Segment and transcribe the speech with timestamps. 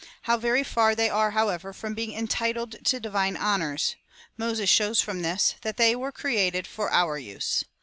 [0.23, 3.97] How very far they are, however, from being entitled to divine honours,
[4.35, 7.65] Moses shows from this, that they were created for our use.